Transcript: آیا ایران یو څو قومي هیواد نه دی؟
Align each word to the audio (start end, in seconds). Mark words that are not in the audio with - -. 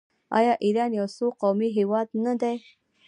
آیا 0.37 0.53
ایران 0.65 0.91
یو 0.99 1.07
څو 1.15 1.25
قومي 1.41 1.69
هیواد 1.77 2.07
نه 2.25 2.33
دی؟ 2.41 2.55